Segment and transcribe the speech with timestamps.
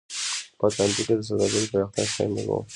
[0.57, 2.51] په اتلانتیک کې د سوداګرۍ پراختیا شامل و.